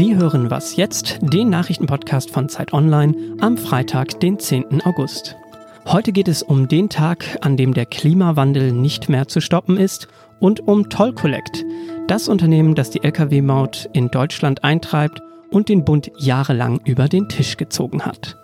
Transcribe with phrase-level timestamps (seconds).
[0.00, 4.80] Sie hören was jetzt, den Nachrichtenpodcast von Zeit Online am Freitag, den 10.
[4.86, 5.36] August.
[5.84, 10.08] Heute geht es um den Tag, an dem der Klimawandel nicht mehr zu stoppen ist
[10.38, 11.66] und um Toll Collect,
[12.06, 15.20] das Unternehmen, das die Lkw-Maut in Deutschland eintreibt
[15.50, 18.38] und den Bund jahrelang über den Tisch gezogen hat.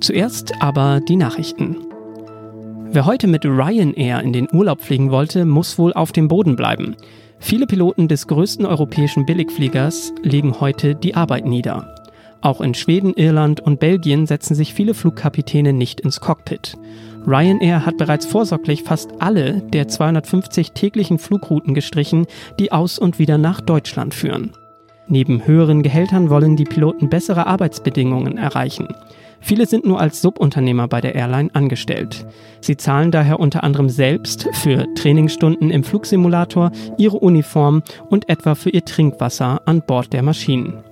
[0.00, 1.91] Zuerst aber die Nachrichten.
[2.94, 6.94] Wer heute mit Ryanair in den Urlaub fliegen wollte, muss wohl auf dem Boden bleiben.
[7.38, 11.94] Viele Piloten des größten europäischen Billigfliegers legen heute die Arbeit nieder.
[12.42, 16.76] Auch in Schweden, Irland und Belgien setzen sich viele Flugkapitäne nicht ins Cockpit.
[17.26, 22.26] Ryanair hat bereits vorsorglich fast alle der 250 täglichen Flugrouten gestrichen,
[22.58, 24.52] die aus und wieder nach Deutschland führen.
[25.08, 28.88] Neben höheren Gehältern wollen die Piloten bessere Arbeitsbedingungen erreichen.
[29.42, 32.26] Viele sind nur als Subunternehmer bei der Airline angestellt.
[32.60, 38.70] Sie zahlen daher unter anderem selbst für Trainingsstunden im Flugsimulator, ihre Uniform und etwa für
[38.70, 40.84] ihr Trinkwasser an Bord der Maschinen.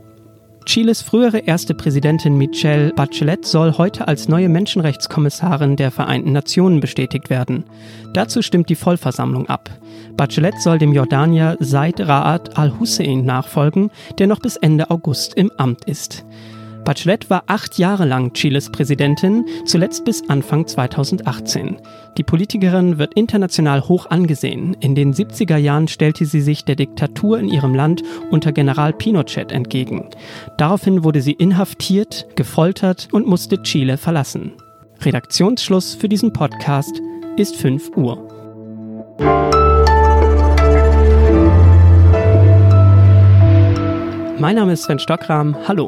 [0.66, 7.30] Chiles frühere erste Präsidentin Michelle Bachelet soll heute als neue Menschenrechtskommissarin der Vereinten Nationen bestätigt
[7.30, 7.64] werden.
[8.12, 9.70] Dazu stimmt die Vollversammlung ab.
[10.16, 15.86] Bachelet soll dem Jordanier Said Raad al-Hussein nachfolgen, der noch bis Ende August im Amt
[15.86, 16.24] ist.
[16.91, 21.77] Bachelet war acht Jahre lang Chiles Präsidentin, zuletzt bis Anfang 2018.
[22.19, 24.77] Die Politikerin wird international hoch angesehen.
[24.80, 29.52] In den 70er Jahren stellte sie sich der Diktatur in ihrem Land unter General Pinochet
[29.52, 30.10] entgegen.
[30.58, 34.54] Daraufhin wurde sie inhaftiert, gefoltert und musste Chile verlassen.
[35.00, 37.00] Redaktionsschluss für diesen Podcast
[37.36, 38.16] ist 5 Uhr.
[44.41, 45.54] Mein Name ist Sven Stockram.
[45.69, 45.86] Hallo.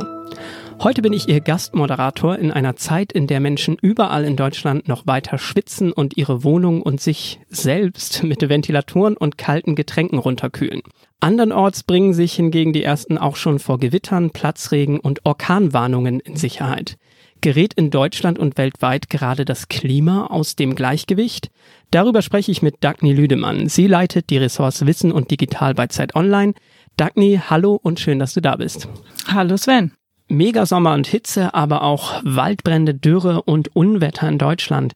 [0.81, 5.06] Heute bin ich Ihr Gastmoderator in einer Zeit, in der Menschen überall in Deutschland noch
[5.06, 10.83] weiter schwitzen und ihre Wohnung und sich selbst mit Ventilatoren und kalten Getränken runterkühlen.
[11.20, 16.97] Andernorts bringen sich hingegen die ersten auch schon vor Gewittern, Platzregen und Orkanwarnungen in Sicherheit.
[17.43, 21.50] Gerät in Deutschland und weltweit gerade das Klima aus dem Gleichgewicht?
[21.91, 23.69] Darüber spreche ich mit Dagny Lüdemann.
[23.69, 26.55] Sie leitet die Ressource Wissen und Digital bei Zeit Online.
[26.97, 28.88] Dagny, hallo und schön, dass du da bist.
[29.27, 29.93] Hallo Sven.
[30.32, 34.94] Megasommer und Hitze, aber auch Waldbrände, Dürre und Unwetter in Deutschland.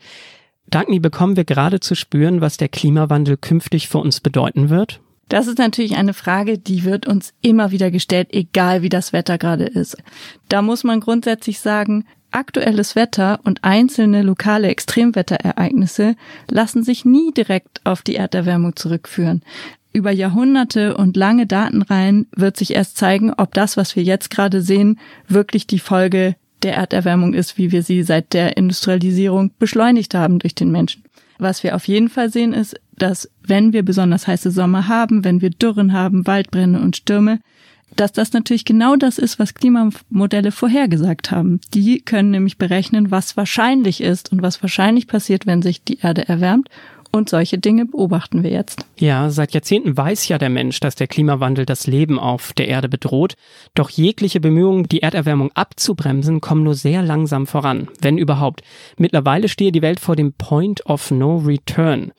[0.68, 5.00] Dagny, bekommen wir gerade zu spüren, was der Klimawandel künftig für uns bedeuten wird?
[5.28, 9.38] Das ist natürlich eine Frage, die wird uns immer wieder gestellt, egal wie das Wetter
[9.38, 9.96] gerade ist.
[10.48, 16.16] Da muss man grundsätzlich sagen, aktuelles Wetter und einzelne lokale Extremwetterereignisse
[16.48, 19.42] lassen sich nie direkt auf die Erderwärmung zurückführen
[19.96, 24.60] über Jahrhunderte und lange Datenreihen wird sich erst zeigen, ob das, was wir jetzt gerade
[24.60, 30.38] sehen, wirklich die Folge der Erderwärmung ist, wie wir sie seit der Industrialisierung beschleunigt haben
[30.38, 31.02] durch den Menschen.
[31.38, 35.40] Was wir auf jeden Fall sehen ist, dass wenn wir besonders heiße Sommer haben, wenn
[35.40, 37.40] wir Dürren haben, Waldbrände und Stürme,
[37.94, 41.60] dass das natürlich genau das ist, was Klimamodelle vorhergesagt haben.
[41.72, 46.28] Die können nämlich berechnen, was wahrscheinlich ist und was wahrscheinlich passiert, wenn sich die Erde
[46.28, 46.68] erwärmt
[47.16, 48.86] und solche Dinge beobachten wir jetzt.
[48.98, 52.88] Ja, seit Jahrzehnten weiß ja der Mensch, dass der Klimawandel das Leben auf der Erde
[52.88, 53.34] bedroht.
[53.74, 58.62] Doch jegliche Bemühungen, die Erderwärmung abzubremsen, kommen nur sehr langsam voran, wenn überhaupt.
[58.96, 62.12] Mittlerweile stehe die Welt vor dem Point of No Return.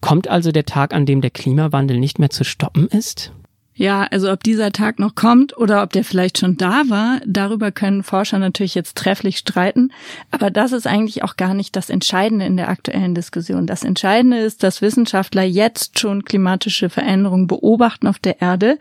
[0.00, 3.32] Kommt also der Tag, an dem der Klimawandel nicht mehr zu stoppen ist?
[3.78, 7.70] Ja, also ob dieser Tag noch kommt oder ob der vielleicht schon da war, darüber
[7.70, 9.92] können Forscher natürlich jetzt trefflich streiten.
[10.30, 13.66] Aber das ist eigentlich auch gar nicht das Entscheidende in der aktuellen Diskussion.
[13.66, 18.78] Das Entscheidende ist, dass Wissenschaftler jetzt schon klimatische Veränderungen beobachten auf der Erde,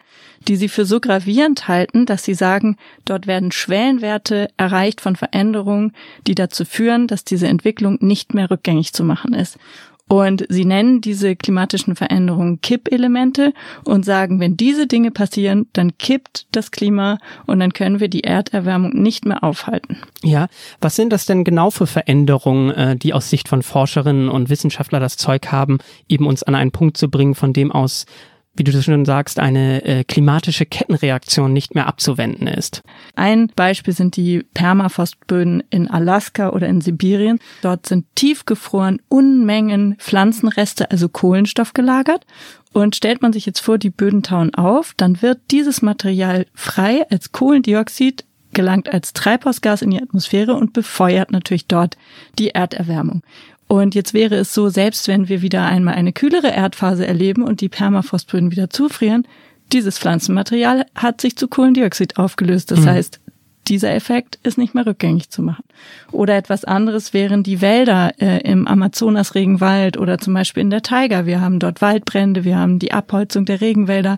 [0.48, 5.92] die sie für so gravierend halten, dass sie sagen, dort werden Schwellenwerte erreicht von Veränderungen,
[6.26, 9.58] die dazu führen, dass diese Entwicklung nicht mehr rückgängig zu machen ist.
[10.08, 13.54] Und sie nennen diese klimatischen Veränderungen Kippelemente
[13.86, 17.18] und sagen, wenn diese Dinge passieren, dann kippt das Klima
[17.48, 19.98] und dann können wir die Erderwärmung nicht mehr aufhalten.
[20.22, 20.48] Ja,
[20.80, 25.00] was sind das denn genau für Veränderungen, äh, die aus Sicht von Forscherinnen und Wissenschaftler
[25.00, 28.06] das Zeug haben, eben uns an einen Punkt zu bringen, von dem aus
[28.56, 32.82] wie du das schon sagst, eine äh, klimatische Kettenreaktion nicht mehr abzuwenden ist.
[33.16, 37.40] Ein Beispiel sind die Permafrostböden in Alaska oder in Sibirien.
[37.62, 42.26] Dort sind tiefgefroren Unmengen Pflanzenreste, also Kohlenstoff gelagert.
[42.72, 47.06] Und stellt man sich jetzt vor, die Böden tauen auf, dann wird dieses Material frei
[47.10, 48.26] als Kohlendioxid
[48.56, 51.98] gelangt als Treibhausgas in die Atmosphäre und befeuert natürlich dort
[52.40, 53.22] die Erderwärmung.
[53.68, 57.62] Und jetzt wäre es so, selbst wenn wir wieder einmal eine kühlere Erdphase erleben und
[57.62, 59.28] die Permafrostböden wieder zufrieren,
[59.74, 62.70] dieses Pflanzenmaterial hat sich zu Kohlendioxid aufgelöst.
[62.70, 62.90] Das mhm.
[62.90, 63.20] heißt,
[63.68, 65.64] dieser Effekt ist nicht mehr rückgängig zu machen.
[66.12, 71.26] Oder etwas anderes wären die Wälder äh, im Amazonas-Regenwald oder zum Beispiel in der Taiga.
[71.26, 74.18] Wir haben dort Waldbrände, wir haben die Abholzung der Regenwälder.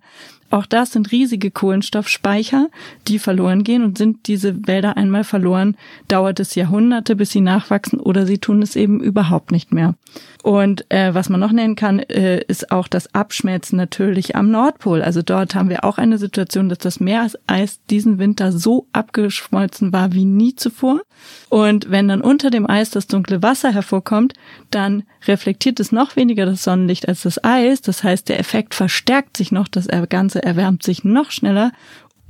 [0.49, 2.69] Auch das sind riesige Kohlenstoffspeicher,
[3.07, 5.75] die verloren gehen und sind diese Wälder einmal verloren,
[6.07, 9.95] dauert es Jahrhunderte, bis sie nachwachsen oder sie tun es eben überhaupt nicht mehr.
[10.43, 15.01] Und äh, was man noch nennen kann, äh, ist auch das Abschmelzen natürlich am Nordpol.
[15.01, 20.13] Also dort haben wir auch eine Situation, dass das Meereis diesen Winter so abgeschmolzen war
[20.13, 21.01] wie nie zuvor.
[21.49, 24.35] Und wenn dann unter dem Eis das dunkle Wasser hervorkommt,
[24.71, 27.81] dann reflektiert es noch weniger das Sonnenlicht als das Eis.
[27.81, 31.71] Das heißt, der Effekt verstärkt sich noch, das Ganze erwärmt sich noch schneller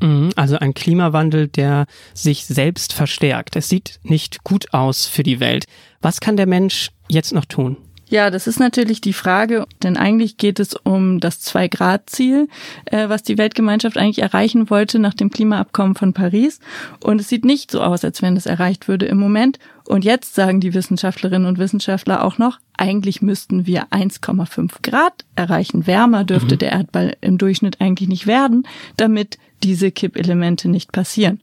[0.02, 3.56] Mhm, also ein Klimawandel, der sich selbst verstärkt.
[3.56, 5.66] Es sieht nicht gut aus für die Welt.
[6.02, 7.78] Was kann der Mensch jetzt noch tun?
[8.10, 12.48] Ja, das ist natürlich die Frage, denn eigentlich geht es um das Zwei-Grad-Ziel,
[12.86, 16.60] äh, was die Weltgemeinschaft eigentlich erreichen wollte nach dem Klimaabkommen von Paris.
[17.04, 19.60] Und es sieht nicht so aus, als wenn es erreicht würde im Moment.
[19.86, 25.86] Und jetzt sagen die Wissenschaftlerinnen und Wissenschaftler auch noch, eigentlich müssten wir 1,5 Grad erreichen.
[25.86, 26.60] Wärmer dürfte mhm.
[26.60, 28.66] der Erdball im Durchschnitt eigentlich nicht werden,
[28.96, 31.42] damit diese Kippelemente nicht passieren.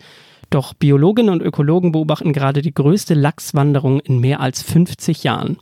[0.52, 5.58] Doch Biologinnen und Ökologen beobachten gerade die größte Lachswanderung in mehr als 50 Jahren.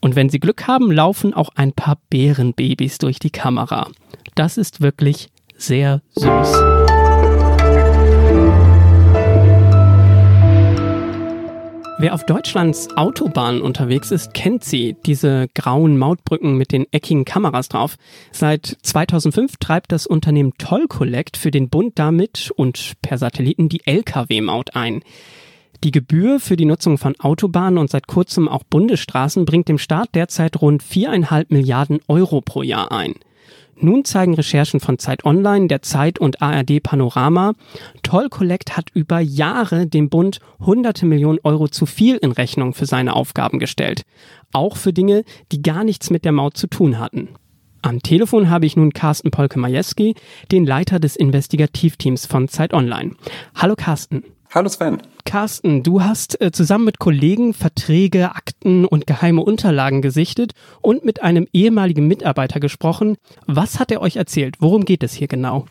[0.00, 3.86] Und wenn Sie Glück haben, laufen auch ein paar Bärenbabys durch die Kamera.
[4.34, 6.73] Das ist wirklich sehr süß.
[11.96, 17.68] Wer auf Deutschlands Autobahnen unterwegs ist, kennt sie, diese grauen Mautbrücken mit den eckigen Kameras
[17.68, 17.96] drauf.
[18.32, 23.86] Seit 2005 treibt das Unternehmen Toll Collect für den Bund damit und per Satelliten die
[23.86, 25.02] Lkw-Maut ein.
[25.84, 30.16] Die Gebühr für die Nutzung von Autobahnen und seit kurzem auch Bundesstraßen bringt dem Staat
[30.16, 33.14] derzeit rund viereinhalb Milliarden Euro pro Jahr ein.
[33.76, 37.54] Nun zeigen Recherchen von Zeit Online, der Zeit und ARD Panorama,
[38.02, 42.86] Toll Collect hat über Jahre dem Bund hunderte Millionen Euro zu viel in Rechnung für
[42.86, 44.02] seine Aufgaben gestellt.
[44.52, 47.30] Auch für Dinge, die gar nichts mit der Maut zu tun hatten.
[47.82, 50.14] Am Telefon habe ich nun Carsten Polke-Majewski,
[50.50, 53.10] den Leiter des Investigativteams von Zeit Online.
[53.54, 54.24] Hallo Carsten.
[54.54, 55.02] Hallo Sven.
[55.24, 61.24] Carsten, du hast äh, zusammen mit Kollegen Verträge, Akten und geheime Unterlagen gesichtet und mit
[61.24, 63.16] einem ehemaligen Mitarbeiter gesprochen.
[63.48, 64.58] Was hat er euch erzählt?
[64.60, 65.66] Worum geht es hier genau?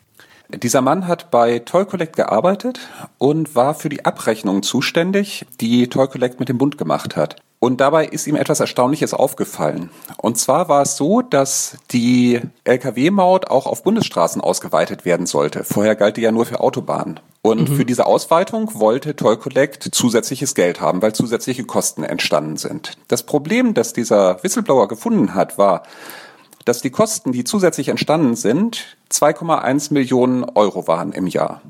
[0.49, 2.81] Dieser Mann hat bei Toy Collect gearbeitet
[3.19, 7.37] und war für die Abrechnung zuständig, die Toy Collect mit dem Bund gemacht hat.
[7.63, 9.89] Und dabei ist ihm etwas Erstaunliches aufgefallen.
[10.17, 15.63] Und zwar war es so, dass die Lkw-Maut auch auf Bundesstraßen ausgeweitet werden sollte.
[15.63, 17.21] Vorher galt die ja nur für Autobahnen.
[17.41, 17.75] Und mhm.
[17.77, 22.97] für diese Ausweitung wollte Toll Collect zusätzliches Geld haben, weil zusätzliche Kosten entstanden sind.
[23.07, 25.83] Das Problem, das dieser Whistleblower gefunden hat, war,
[26.65, 31.61] dass die Kosten, die zusätzlich entstanden sind, 2,1 Millionen Euro waren im Jahr.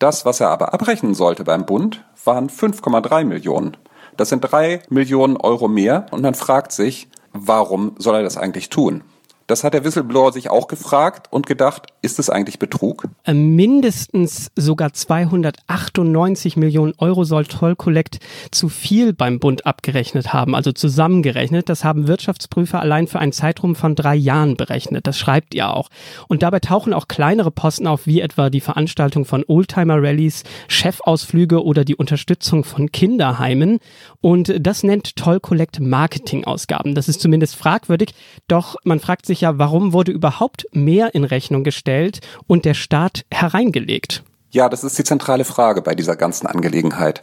[0.00, 3.76] Das, was er aber abrechnen sollte beim Bund, waren 5,3 Millionen.
[4.18, 8.68] Das sind drei Millionen Euro mehr und man fragt sich, warum soll er das eigentlich
[8.68, 9.04] tun?
[9.48, 13.04] Das hat der Whistleblower sich auch gefragt und gedacht, ist es eigentlich Betrug?
[13.24, 18.18] Äh, mindestens sogar 298 Millionen Euro soll Toll Collect
[18.50, 21.70] zu viel beim Bund abgerechnet haben, also zusammengerechnet.
[21.70, 25.06] Das haben Wirtschaftsprüfer allein für einen Zeitraum von drei Jahren berechnet.
[25.06, 25.88] Das schreibt ihr auch.
[26.28, 31.86] Und dabei tauchen auch kleinere Posten auf, wie etwa die Veranstaltung von Oldtimer-Rallies, Chefausflüge oder
[31.86, 33.78] die Unterstützung von Kinderheimen.
[34.20, 36.94] Und das nennt Toll Collect Marketingausgaben.
[36.94, 38.10] Das ist zumindest fragwürdig,
[38.46, 42.74] doch man fragt sich, sich ja, warum wurde überhaupt mehr in Rechnung gestellt und der
[42.74, 44.24] Staat hereingelegt?
[44.50, 47.22] Ja, das ist die zentrale Frage bei dieser ganzen Angelegenheit.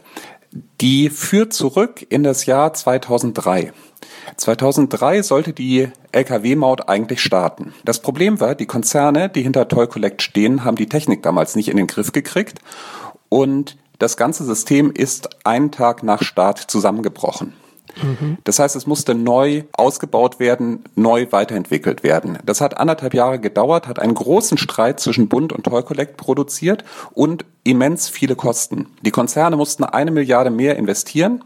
[0.80, 3.72] Die führt zurück in das Jahr 2003.
[4.36, 7.74] 2003 sollte die Lkw-Maut eigentlich starten.
[7.84, 11.68] Das Problem war, die Konzerne, die hinter Toll Collect stehen, haben die Technik damals nicht
[11.68, 12.60] in den Griff gekriegt
[13.28, 17.54] und das ganze System ist einen Tag nach Start zusammengebrochen.
[18.44, 22.38] Das heißt, es musste neu ausgebaut werden, neu weiterentwickelt werden.
[22.44, 26.84] Das hat anderthalb Jahre gedauert, hat einen großen Streit zwischen Bund und Toll Collect produziert
[27.12, 28.88] und immens viele Kosten.
[29.02, 31.42] Die Konzerne mussten eine Milliarde mehr investieren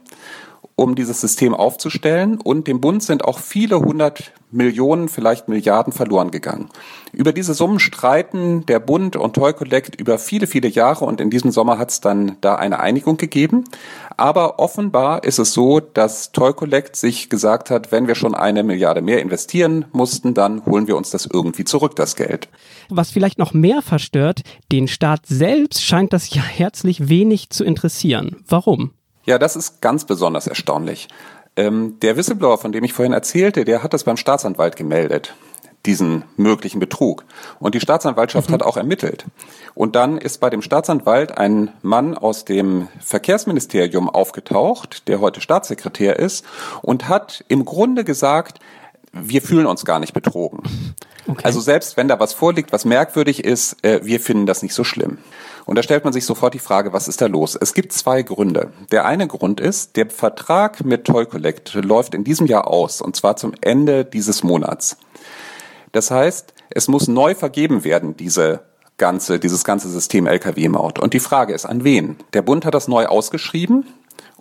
[0.80, 2.40] um dieses System aufzustellen.
[2.40, 6.70] Und dem Bund sind auch viele hundert Millionen, vielleicht Milliarden verloren gegangen.
[7.12, 11.30] Über diese Summen streiten der Bund und Toy Collect über viele, viele Jahre und in
[11.30, 13.64] diesem Sommer hat es dann da eine Einigung gegeben.
[14.16, 18.62] Aber offenbar ist es so, dass Toy Collect sich gesagt hat, wenn wir schon eine
[18.62, 22.48] Milliarde mehr investieren mussten, dann holen wir uns das irgendwie zurück, das Geld.
[22.88, 24.40] Was vielleicht noch mehr verstört,
[24.72, 28.36] den Staat selbst scheint das ja herzlich wenig zu interessieren.
[28.48, 28.92] Warum?
[29.24, 31.08] Ja, das ist ganz besonders erstaunlich.
[31.56, 35.34] Ähm, der Whistleblower, von dem ich vorhin erzählte, der hat das beim Staatsanwalt gemeldet,
[35.86, 37.24] diesen möglichen Betrug.
[37.58, 38.54] Und die Staatsanwaltschaft mhm.
[38.54, 39.26] hat auch ermittelt.
[39.74, 46.18] Und dann ist bei dem Staatsanwalt ein Mann aus dem Verkehrsministerium aufgetaucht, der heute Staatssekretär
[46.18, 46.44] ist,
[46.82, 48.60] und hat im Grunde gesagt,
[49.12, 50.62] wir fühlen uns gar nicht betrogen.
[51.26, 51.42] Okay.
[51.44, 54.84] Also selbst wenn da was vorliegt, was merkwürdig ist, äh, wir finden das nicht so
[54.84, 55.18] schlimm.
[55.66, 57.56] Und da stellt man sich sofort die Frage, was ist da los?
[57.60, 58.72] Es gibt zwei Gründe.
[58.90, 63.14] Der eine Grund ist, der Vertrag mit Toy Collect läuft in diesem Jahr aus, und
[63.14, 64.96] zwar zum Ende dieses Monats.
[65.92, 68.60] Das heißt, es muss neu vergeben werden, diese
[68.96, 70.98] ganze, dieses ganze System Lkw-Maut.
[70.98, 72.16] Und die Frage ist, an wen?
[72.32, 73.86] Der Bund hat das neu ausgeschrieben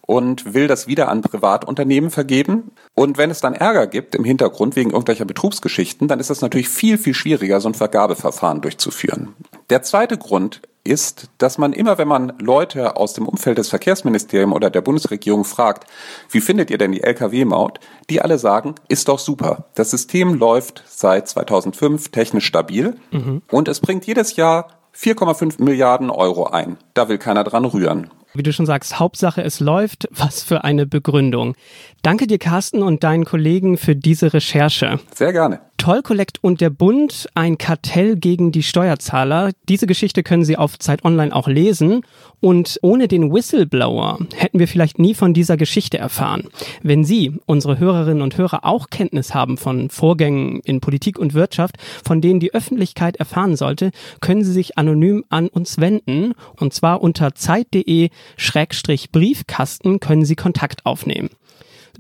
[0.09, 2.71] und will das wieder an Privatunternehmen vergeben.
[2.95, 6.67] Und wenn es dann Ärger gibt im Hintergrund wegen irgendwelcher Betrugsgeschichten, dann ist es natürlich
[6.67, 9.35] viel, viel schwieriger, so ein Vergabeverfahren durchzuführen.
[9.69, 14.55] Der zweite Grund ist, dass man immer, wenn man Leute aus dem Umfeld des Verkehrsministeriums
[14.55, 15.87] oder der Bundesregierung fragt,
[16.31, 19.65] wie findet ihr denn die Lkw-Maut, die alle sagen, ist doch super.
[19.75, 23.43] Das System läuft seit 2005 technisch stabil mhm.
[23.51, 26.77] und es bringt jedes Jahr 4,5 Milliarden Euro ein.
[26.95, 28.09] Da will keiner dran rühren.
[28.33, 30.07] Wie du schon sagst, Hauptsache es läuft.
[30.11, 31.55] Was für eine Begründung.
[32.01, 34.99] Danke dir, Carsten, und deinen Kollegen für diese Recherche.
[35.13, 35.61] Sehr gerne.
[35.79, 39.51] Toll Collect und der Bund, ein Kartell gegen die Steuerzahler.
[39.69, 42.01] Diese Geschichte können Sie auf Zeit Online auch lesen.
[42.41, 46.49] Und ohne den Whistleblower hätten wir vielleicht nie von dieser Geschichte erfahren.
[46.83, 51.77] Wenn Sie, unsere Hörerinnen und Hörer, auch Kenntnis haben von Vorgängen in Politik und Wirtschaft,
[52.03, 56.33] von denen die Öffentlichkeit erfahren sollte, können Sie sich anonym an uns wenden.
[56.57, 61.29] Und zwar unter zeit.de-briefkasten können Sie Kontakt aufnehmen.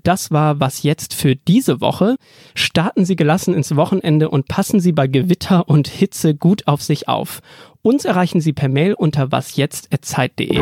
[0.03, 2.15] Das war was jetzt für diese Woche.
[2.55, 7.07] Starten Sie gelassen ins Wochenende und passen Sie bei Gewitter und Hitze gut auf sich
[7.07, 7.41] auf.
[7.81, 10.59] Uns erreichen Sie per Mail unter wasjetzt@zeit.de.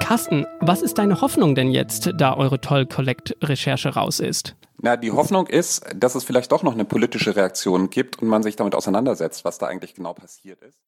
[0.00, 4.54] Carsten, was ist deine Hoffnung denn jetzt, da eure Toll Collect Recherche raus ist?
[4.82, 8.42] Na, die Hoffnung ist, dass es vielleicht doch noch eine politische Reaktion gibt und man
[8.42, 10.78] sich damit auseinandersetzt, was da eigentlich genau passiert ist.